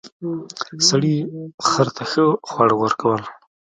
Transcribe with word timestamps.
سړي 0.87 1.15
خر 1.69 1.87
ته 1.95 2.03
ښه 2.11 2.25
خواړه 2.49 2.75
ورکول. 2.79 3.21